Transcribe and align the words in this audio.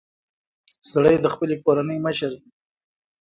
سړی 0.89 1.15
د 1.21 1.25
خپلې 1.33 1.55
کورنۍ 1.63 1.97
مشر 2.05 2.31
دی. 2.41 2.49